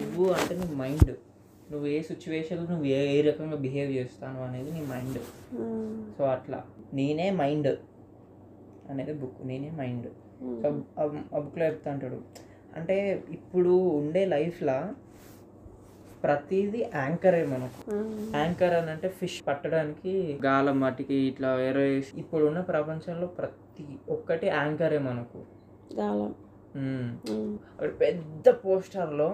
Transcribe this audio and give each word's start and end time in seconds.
నువ్వు 0.00 0.26
అంటే 0.32 0.54
నీ 0.60 0.66
మైండ్. 0.74 1.12
నువ్వు 1.72 1.86
ఏ 1.86 1.98
సిచ్యువేషన్లో 2.02 2.64
నువ్వు 2.70 2.84
ఏ 2.84 3.00
ఏ 3.16 3.18
రకంగా 3.20 3.56
బిహేవ్ 3.56 3.90
చేస్తాను 3.92 4.38
అనేది 4.44 4.70
నీ 4.70 4.82
మైండ్. 4.86 5.20
సో 6.18 6.24
అట్లా. 6.24 6.60
నేనే 6.94 7.30
మైండ్ 7.30 7.70
అనేది 8.90 9.12
బుక్. 9.12 9.46
నేనే 9.46 9.70
మైండ్. 9.70 10.08
సో 10.62 10.68
ఆ 10.98 11.38
బుక్లో 11.38 11.64
చెప్తా 11.66 11.92
అంటాడు 11.92 12.18
అంటే 12.76 12.96
ఇప్పుడు 13.30 13.72
ఉండే 14.00 14.24
లైఫ్లో 14.24 14.76
ప్రతిదీ 16.22 16.80
యాంకరే 16.94 17.42
మనకు. 17.46 17.82
యాంకర్ 18.36 18.74
అని 18.74 18.90
అంటే 18.90 19.08
ఫిష్ 19.08 19.38
పట్టడానికి 19.46 20.38
గాలం 20.46 20.80
వాటికి 20.80 21.14
ఇట్లా 21.14 21.50
వేసి 21.54 22.12
ఇప్పుడున్న 22.20 22.60
ప్రపంచంలో 22.60 23.26
ప్రతి 23.26 23.84
ఒక్కటి 24.08 24.46
యాంకరే 24.46 24.98
మనకు. 24.98 25.38
గాలం. 26.00 26.32
పెద్ద 28.02 28.48
పోస్టర్లో 28.64 29.28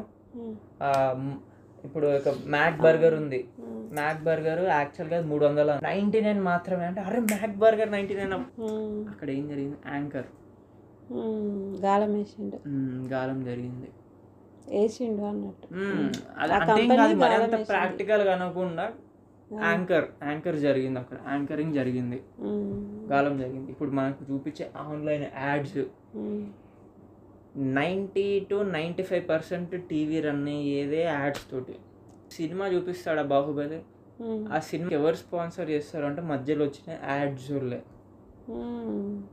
ఇప్పుడు 1.84 2.06
ఒక 2.06 2.28
మ్యాక్ 2.46 2.78
బర్గర్ 2.80 3.14
ఉంది. 3.14 3.48
మ్యాక్ 3.92 4.22
బర్గర్ 4.24 4.64
యాక్చువల్గా 4.64 5.26
మూడు 5.26 5.46
వందల 5.46 5.80
నైంటీ 5.82 6.20
నైన్ 6.20 6.40
మాత్రమే. 6.40 6.84
అంటే 6.84 7.00
అరే 7.00 7.20
మ్యాక్ 7.20 7.56
బర్గర్ 7.56 7.92
నైంటీ 7.92 8.14
నైన్ 8.14 8.32
అక్కడ 9.10 9.30
ఏం 9.30 9.48
జరిగింది? 9.48 9.76
యాంకర్. 9.92 10.24
గాలం 11.84 12.14
వేసిండు. 12.14 12.58
గాలం 13.08 13.44
జరిగింది. 13.44 13.88
వేసిండు 14.70 15.22
అన్నట్టు. 15.22 15.74
మ్మ్. 15.74 16.12
అది 16.38 16.52
ఆ 16.52 16.56
అంటే 16.56 16.72
ఏం 16.72 16.78
company 16.78 16.96
కాదు 16.96 17.14
మరి 17.14 17.30
గాలం 17.30 17.42
అంత 17.42 17.50
వేసింది. 17.50 17.64
ప్రాక్టికల్గా 17.64 18.32
అనకుండా 18.32 18.92
యాంకర్ 19.62 20.04
యాంకర్ 20.24 20.56
జరిగింది 20.56 20.98
అక్కడ. 20.98 21.16
యాంకరింగ్ 21.28 21.74
జరిగింది. 21.74 22.22
గాలం 23.12 23.38
జరిగింది. 23.38 23.70
ఇప్పుడు 23.70 23.90
మనకు 23.90 24.32
చూపించే 24.32 24.70
online 24.76 25.24
ads. 25.44 25.78
Ninety 27.56 28.46
two 28.50 28.54
ninety 28.54 29.02
five 29.02 29.28
percent 29.28 29.88
TV 29.88 30.20
run 30.20 30.48
అయ్యేదే 30.48 31.02
ads 31.02 31.50
తోటి. 31.50 31.76
సినిమా 32.32 32.66
చూపిస్తాడు 32.66 33.20
ఆ 33.20 33.22
బాహుబలి 33.22 33.80
ఆ 34.52 34.58
సినిమా 34.58 34.90
ఎవరు 34.92 35.14
స్పాన్సర్ 35.14 35.70
చేస్తారు 35.70 36.06
అంటే 36.06 36.22
మధ్యలో 36.22 36.64
వచ్చిన 36.64 36.96
యాడ్స్ 37.10 37.52
వాళ్ళే. 37.52 37.82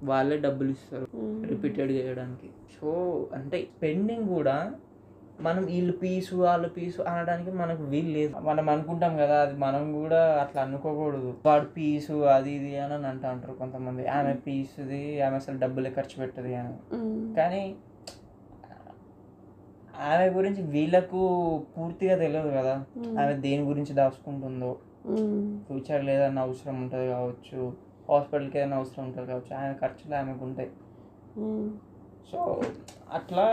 వాళ్ళే 0.03 0.37
డబ్బులు 0.37 0.69
ఇస్తారు 0.69 1.07
రిపీటెడ్ 1.45 1.91
చేయడానికి. 1.91 2.49
సో 2.75 2.89
అంటే 3.33 3.67
పెండింగ్ 3.81 4.27
కూడా 4.29 4.75
మనం 5.41 5.65
వీళ్ళు 5.65 5.93
పీసు 5.93 6.35
వాళ్ళు 6.35 6.69
పీసు 6.69 7.01
అనడానికి 7.01 7.51
మనకు 7.51 7.83
వీలు 7.83 8.09
లేదు. 8.09 8.39
మనం 8.39 8.69
అనుకుంటాం 8.69 9.17
కదా 9.17 9.41
అది 9.41 9.55
మనం 9.57 9.93
కూడా 9.93 10.41
అట్లా 10.41 10.61
అనుకోకూడదు. 10.61 11.37
వాడు 11.45 11.65
పీసు 11.65 12.13
అది 12.13 12.51
ఇది 12.51 12.77
అని 12.77 13.07
అంటా 13.07 13.29
అంటారు 13.29 13.53
కొంతమంది. 13.53 14.07
ఆమె 14.07 14.33
పీసుది 14.33 15.21
ఆమె 15.21 15.35
అసలు 15.35 15.57
డబ్బులే 15.59 15.89
ఖర్చు 15.89 16.19
పెట్టదు 16.19 16.47
అని. 16.47 16.75
కానీ 17.35 17.75
ఆమె 20.01 20.29
గురించి 20.29 20.61
వీళ్ళకు 20.63 21.19
పూర్తిగా 21.77 22.15
తెలియదు 22.17 22.47
కదా. 22.47 22.85
ఆమె 23.21 23.33
దేని 23.33 23.63
గురించి 23.63 23.93
దాచుకుంటుందో. 23.93 24.77
ఫ్యూచర్లో 25.65 26.11
ఏదైనా 26.11 26.41
అవసరం 26.41 26.81
ఉంటుంది 26.81 27.07
కావచ్చు. 27.07 27.73
హాస్పిటల్కి 28.09 28.57
ఏదైనా 28.57 28.77
అవసరం 28.77 29.05
ఉంటుంది 29.05 29.27
కావచ్చు. 29.27 29.55
ఆమె 29.55 29.73
ఖర్చులు 29.73 30.15
ఆమెకు 30.15 30.45
ఉంటాయి. 30.45 30.69
సో 32.31 32.61
అట్లా 33.13 33.47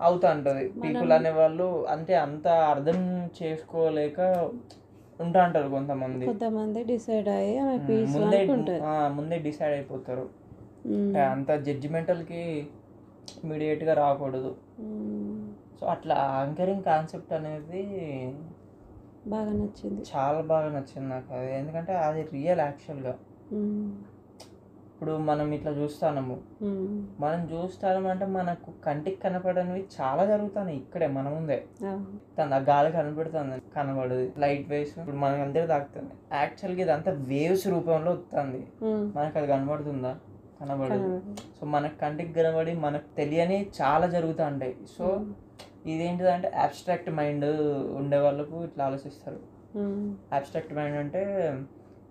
అవుతా 0.00 0.30
ఉంటుంది. 0.30 0.68
పీపుల్ 0.68 1.12
అనేవాళ్ళు 1.12 1.86
అంటే 1.86 2.14
అంత 2.14 2.48
అర్థం 2.48 3.30
చేసుకోలేక 3.42 4.50
ఉంటా 5.20 5.44
అంటారు 5.44 5.68
కొంతమంది. 5.68 6.26
కొంతమంది 6.26 6.84
డిసైడ్ 6.84 7.28
అయ్యి 7.28 7.60
ముందే 8.04 8.46
ముందే 9.08 9.38
డిసైడ్ 9.38 9.74
అయిపోతారు. 9.74 10.28
అంత 11.30 11.50
జడ్జిమెంటల్కి 11.50 12.66
ఇమీడియట్గా 13.44 13.94
రాకూడదు. 14.02 14.52
సో 15.80 15.86
అట్లా 15.94 16.14
యాంకరింగ్ 16.40 16.86
కాన్సెప్ట్ 16.90 17.32
అనేది 17.38 17.82
బాగా 19.32 19.50
నచ్చింది. 19.60 20.02
చాలా 20.12 20.40
బాగా 20.52 20.68
నచ్చింది 20.76 21.08
నాకు 21.14 21.30
అది. 21.38 21.50
ఎందుకంటే 21.60 21.92
అది 22.08 22.20
రియల్ 22.36 22.62
యాక్చువల్గా. 22.68 23.14
ఇప్పుడు 24.92 25.12
మనం 25.28 25.48
ఇట్లా 25.56 25.72
చూస్తాము 25.72 26.36
మనం 27.24 27.42
చూస్తాము 27.52 28.08
అంటే 28.12 28.26
మనకు 28.36 28.70
కంటికి 28.86 29.18
కనపడనివి 29.24 29.82
చాలా 29.98 30.22
జరుగుతున్నాయి 30.30 30.78
ఇక్కడే 30.78 31.08
మన 31.16 31.26
ముందే. 31.34 31.58
తను 32.38 32.58
గాలి 32.70 32.90
కనబడుతుంది 32.96 33.58
కనబడదు. 33.76 34.24
లైట్ 34.44 34.66
వేవ్స్ 34.72 34.94
ఇప్పుడు 34.98 35.18
మనకి 35.24 35.42
అందరూ 35.46 35.66
తాకుతుంది. 35.74 36.12
యాక్చువల్గా 36.40 36.82
ఇదంతా 36.86 37.12
వేవ్స్ 37.30 37.66
రూపంలో 37.74 38.12
వస్తుంది. 38.16 38.62
మనకు 39.16 39.38
అది 39.40 39.48
కనబడుతుందా? 39.54 40.12
కనబడదు. 40.60 41.08
సో 41.56 41.62
మనకు 41.74 41.96
కంటికి 42.02 42.32
కనబడి 42.38 42.72
మనకు 42.86 43.08
తెలియని 43.20 43.58
చాలా 43.80 44.06
జరుగుతూ 44.16 44.42
ఉంటాయి 44.52 44.74
సో 44.96 45.06
ఇదేంటిదంటే 45.92 46.48
అబ్స్ట్రాక్ట్ 46.64 47.10
మైండ్ 47.18 47.46
ఉండే 48.00 48.18
వాళ్ళకు 48.26 48.56
ఇట్లా 48.68 48.84
ఆలోచిస్తారు. 48.88 49.40
అబ్స్ట్రాక్ట్ 50.38 50.74
మైండ్ 50.78 50.98
అంటే 51.02 51.22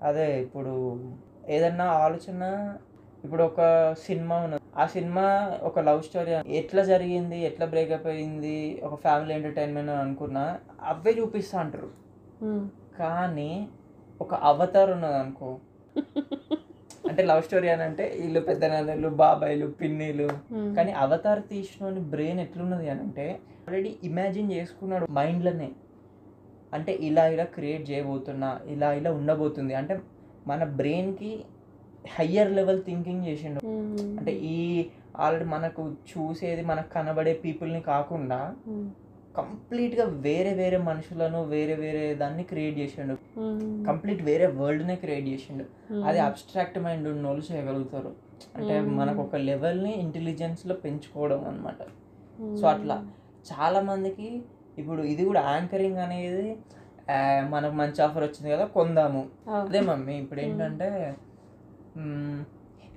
అదే 0.09 0.28
ఇప్పుడు 0.46 0.74
ఏదన్నా 1.56 1.88
ఆలోచన 2.06 2.44
ఇప్పుడు 3.24 3.44
ఒక 3.44 3.59
సినిమా 4.07 4.36
ఉన్నది. 4.46 4.63
ఆ 4.81 4.84
సినిమా 4.96 5.25
ఒక 5.69 5.80
లవ్ 5.88 6.02
స్టోరీ 6.07 6.31
ఎట్లా 6.62 6.81
జరిగింది 6.84 7.38
ఎట్లా 7.50 7.66
బ్రేకప్ 7.66 8.07
అయింది 8.13 8.57
ఒక 8.88 8.96
ఫ్యామిలీ 9.06 9.31
ఎంటర్టైన్మెంట్ 9.38 9.94
అనుకున్నా 10.03 10.44
అవే 10.91 11.12
చూపిస్తా 11.19 11.57
అంటారు 11.63 11.90
కానీ 13.00 13.52
ఒక 14.22 14.34
అవతార్ 14.52 14.91
ఉన్నది 14.97 15.18
అనుకో 15.24 15.50
అంటే 17.09 17.22
లవ్ 17.29 17.41
స్టోరీ 17.47 17.68
అని 17.73 17.84
అంటే 17.90 18.06
వీళ్ళు 18.22 18.41
పెద్ద 18.50 18.66
నాన్నలు 18.73 19.09
బాబాయిలు 19.22 19.68
పిన్నిలు. 19.81 20.28
ఉమ్, 20.57 20.72
కానీ 20.78 20.91
అవతార్ 21.03 21.41
తీసిన 21.51 22.00
బ్రెయిన్ 22.13 22.40
ఎట్లున్నది 22.45 22.88
అని 22.94 23.01
అంటే 23.07 23.25
ఆల్రెడీ 23.68 23.91
ఇమాజిన్ 24.09 24.50
చేసుకున్నాడు 24.56 25.06
మైండ్లోనే. 25.19 25.69
అంటే 26.73 26.91
ఇలా 27.07 27.23
ఇలా 27.34 27.45
క్రియేట్ 27.56 27.85
చేయబోతున్నా 27.91 28.50
ఇలా 28.73 28.90
ఇలా 29.00 29.12
ఉండబోతుంది. 29.19 29.73
అంటే 29.81 29.94
మన 30.51 30.63
బ్రెయిన్కి 30.79 31.31
హయ్యర్ 32.18 32.51
లెవెల్ 32.57 32.81
థింకింగ్ 32.88 33.25
చేసిండు. 33.29 33.59
ఉమ్, 33.72 33.97
అంటే 34.19 34.34
ఈ 34.56 34.59
ఆల్రెడీ 35.25 35.45
మనకు 35.56 35.84
చూసేది 36.12 36.63
మనకు 36.72 36.89
కనబడే 36.95 37.34
పీపుల్ని 37.44 37.81
కాకుండా 37.94 38.39
ఉమ్, 38.74 38.88
కంప్లీట్గా 39.38 40.06
వేరే 40.25 40.52
వేరే 40.59 40.78
మనుషులను 40.90 41.40
వేరే 41.53 41.75
వేరే 41.84 42.03
దాన్ని 42.22 42.44
క్రియేట్ 42.52 42.75
చేసిండు. 42.81 43.16
కంప్లీట్ 43.90 44.22
వేరే 44.30 44.48
వరల్డ్నే 44.62 44.96
క్రియేట్ 45.03 45.28
చేసిండు. 45.34 45.66
అది 46.08 46.20
అబ్స్ట్రాక్ట్ 46.28 46.80
మైండ్ 46.86 47.08
ఉన్న 47.14 47.25
వాళ్ళు 47.30 47.44
చేయగలుగుతారు. 47.50 48.12
అంటే 48.58 48.75
మనకు 49.00 49.20
ఒక 49.25 49.36
లెవెల్ని 49.50 49.92
ఇంటెలిజెన్స్లో 50.03 50.75
పెంచుకోవడం 50.86 51.42
అనమాట 51.50 51.81
సో 52.59 52.66
అట్లా. 52.74 52.98
చాలా 53.52 53.80
మందికి 53.90 54.30
ఇప్పుడు 54.81 55.02
ఇది 55.12 55.24
కూడా 55.30 55.42
యాంకరింగ్ 55.54 56.00
అనేది 56.06 56.50
మనకు 57.54 57.75
మంచి 57.81 58.00
ఆఫర్ 58.06 58.24
వచ్చింది 58.28 58.50
కదా 58.54 58.66
కొందాము. 58.78 59.22
అదే 59.59 59.80
మమ్మీ 59.90 60.16
ఇప్పుడు 60.24 60.40
ఏంటంటే 60.46 60.88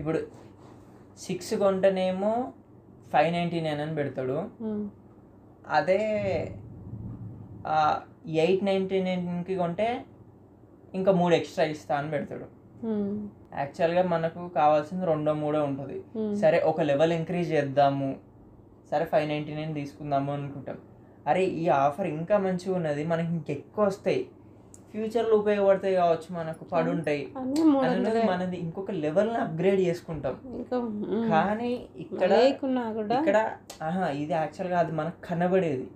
ఇప్పుడు 0.01 0.19
సిక్స్ 1.25 1.53
కొంటేనేమో 1.63 2.33
ఫైవ్ 3.13 3.31
నైంటీ 3.37 3.59
నైన్ 3.67 3.81
అని 3.85 3.95
పెడతాడు. 4.01 4.37
అదే 5.69 6.01
ఎయిట్ 8.27 8.65
నైంటీ 8.65 9.03
నైన్కి 9.03 9.57
కొంటే 9.57 10.05
ఇంకా 10.95 11.13
మూడు 11.13 11.35
ఎక్స్ట్రా 11.35 11.65
ఇస్తా 11.65 11.97
అని 11.97 12.11
పెడతాడు. 12.11 12.45
యాక్చువల్గా 13.59 14.03
మనకు 14.03 14.49
కావాల్సింది 14.49 15.07
రెండో 15.07 15.33
మూడో 15.33 15.65
ఉంటుంది. 15.65 16.05
సరే 16.37 16.61
ఒక 16.61 16.81
లెవెల్ 16.81 17.13
ఇంక్రీజ్ 17.13 17.53
చేద్దాము. 17.53 18.17
సరే 18.91 19.05
ఫైవ్ 19.05 19.29
నైంటీ 19.29 19.55
నైన్ 19.55 19.75
తీసుకుందాము 19.75 20.33
అనుకుంటాం. 20.33 20.79
అరే 21.27 21.45
ఈ 21.45 21.69
ఆఫర్ 21.69 22.07
ఇంకా 22.07 22.39
మంచిగా 22.39 22.77
ఉన్నది. 22.77 23.05
మనకి 23.05 23.29
ఇంకెక్కువ 23.29 23.85
వస్తాయి. 23.85 24.29
ఫ్యూచర్లో 24.93 25.35
ఉపయోగపడతాయి 25.43 25.95
కావచ్చు 26.01 26.29
మనకు 26.37 26.65
పడుంటాయి. 26.73 27.23
అనేది 27.89 28.23
మనది. 28.31 28.57
ఇంకొక 28.65 28.93
లెవెల్ని 29.05 29.39
అప్గ్రేడ్ 29.45 29.81
చేసుకుంటాం. 29.89 30.35
కానీ 31.33 31.71
ఇక్కడ 32.05 32.31
ఇక్కడ 33.21 33.37
ఆహా 33.89 34.07
ఇది 34.23 34.35
యాక్చువల్గా 34.41 34.79
అది 34.85 34.93
మనకు 35.01 35.21
కనబడేది. 35.29 35.87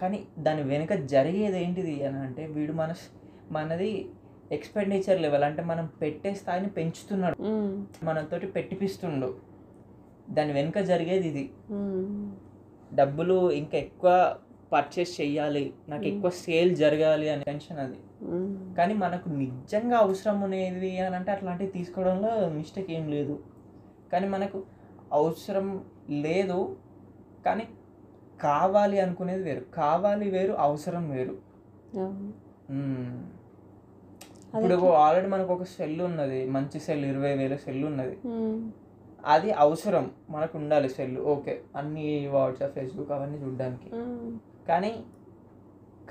కానీ 0.00 0.20
దాని 0.46 0.64
వెనుక 0.72 0.92
జరిగేది 1.14 1.58
ఏంటిది 1.64 1.96
అని 2.08 2.20
అంటే 2.26 2.44
వీడు 2.56 2.74
మన 2.80 2.94
మనది 3.58 3.90
ఎక్స్పెండిచర్ 4.56 5.18
లెవెల్ 5.24 5.44
అంటే 5.48 5.62
మనం 5.70 5.86
పెట్టే 6.02 6.30
స్థాయిని 6.40 6.68
పెంచుతున్నాడు. 6.78 7.36
మనతోటి 8.08 8.46
పెట్టిపిస్తుండు. 8.56 9.28
దాని 10.36 10.52
వెనుక 10.58 10.78
జరిగేది 10.90 11.26
ఇది. 11.32 11.44
డబ్బులు 13.00 13.36
ఇంకా 13.60 13.76
ఎక్కువ 13.86 14.10
పర్చేస్ 14.72 15.12
చెయ్యాలి. 15.20 15.64
నాకు 15.88 16.04
ఎక్కువ 16.04 16.30
సేల్ 16.42 16.72
జరగాలి 16.76 17.26
అనే 17.32 17.44
టెన్షన్ 17.50 17.80
అది. 17.84 17.98
ఉమ్, 18.34 18.48
కానీ 18.76 18.94
మనకు 18.94 19.28
నిజంగా 19.42 19.96
అవసరం 19.98 20.38
అనేది 20.44 20.90
అని 21.04 21.16
అంటే 21.16 21.30
అట్లాంటివి 21.32 21.70
తీసుకోవడంలో 21.76 22.30
మిస్టేక్ 22.58 22.90
ఏం 22.90 23.04
లేదు. 23.10 23.36
కానీ 24.12 24.28
మనకు 24.28 24.58
అవసరం 25.12 25.68
లేదు. 26.26 26.58
కానీ 27.46 27.64
కావాలి 28.40 28.96
అనుకునేది 29.00 29.42
వేరు. 29.42 29.62
కావాలి 29.74 30.26
వేరు 30.30 30.52
అవసరం 30.66 31.04
వేరు. 31.10 31.36
అది 34.54 34.64
ఇప్పుడు 34.64 34.86
ఆల్రెడీ 35.04 35.28
మనకు 35.28 35.50
ఒక 35.54 35.64
సెల్ 35.76 36.00
ఉన్నది. 36.00 36.38
మంచి 36.56 36.78
సెల్ 36.80 37.04
ఇరవై 37.04 37.32
వేల 37.36 37.56
సెల్ 37.56 37.82
ఉన్నది. 37.84 38.16
అది 39.24 39.50
అవసరం. 39.64 40.04
మనకు 40.30 40.54
ఉండాలి 40.58 40.88
సెల్ 40.88 41.16
ఓకే 41.32 41.54
అన్ని 41.76 42.04
వాట్సాప్ 42.34 42.74
ఫేస్బుక్ 42.74 43.12
అవన్నీ 43.16 43.38
చూడడానికి. 43.44 43.88
కానీ 44.68 44.92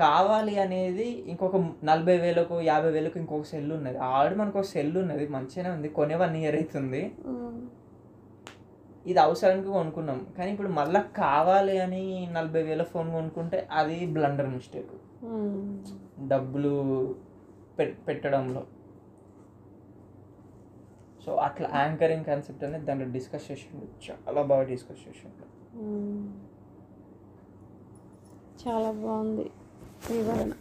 కావాలి 0.02 0.54
అనేది 0.64 1.06
ఇంకొక 1.32 1.58
నలభై 1.90 2.16
వేలకు 2.24 2.56
యాభై 2.62 2.92
వేలకు 2.96 3.18
ఇంకొక 3.22 3.46
సెల్ 3.52 3.72
ఉన్నది. 3.78 3.98
ఆల్రెడీ 3.98 4.36
మనకు 4.42 4.58
ఒక 4.60 4.66
సెల్ 4.74 4.98
ఉన్నది 4.98 5.26
మంచిగానే 5.36 5.70
ఉంది. 5.76 5.90
కొనే 5.98 6.16
వన్ 6.22 6.36
ఇయర్ 6.42 6.58
అవుతుంది. 6.60 7.02
ఇది 9.12 9.20
అవసరానికి 9.20 9.70
కొనుక్కున్నాం. 9.76 10.20
కానీ 10.38 10.50
ఇప్పుడు 10.54 10.70
మళ్ళీ 10.80 11.02
కావాలి 11.18 11.76
అని 11.80 12.04
నలభై 12.32 12.64
వేల 12.70 12.84
ఫోన్ 12.94 13.10
కొనుక్కుంటే 13.12 13.60
అది 13.80 13.98
బ్లండర్ 14.16 14.50
మిస్టేక్. 14.56 14.96
డబ్బులు 16.34 16.74
పెట్ 17.80 17.96
పెట్టడంలో. 18.08 18.64
సో 21.26 21.34
అట్లా 21.46 21.70
యాంకరింగ్ 21.84 22.26
కాన్సెప్ట్ 22.26 22.64
అనేది 22.64 22.86
దాంట్లో 22.90 23.08
డిస్కస్ 23.16 23.48
చేసిండు. 23.52 23.88
చాలా 24.08 24.42
బాగా 24.52 24.64
డిస్కస్ 24.74 25.02
చేసిండు. 25.08 25.46
చాలా 28.62 28.92
బాగుంది. 28.92 29.46
వివరణ 30.12 30.52